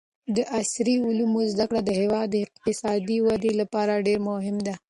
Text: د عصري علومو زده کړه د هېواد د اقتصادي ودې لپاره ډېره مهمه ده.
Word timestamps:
د 0.35 0.37
عصري 0.57 0.95
علومو 1.05 1.41
زده 1.51 1.65
کړه 1.69 1.81
د 1.85 1.89
هېواد 2.01 2.27
د 2.31 2.35
اقتصادي 2.45 3.17
ودې 3.25 3.51
لپاره 3.61 4.03
ډېره 4.05 4.25
مهمه 4.29 4.61
ده. 4.67 4.75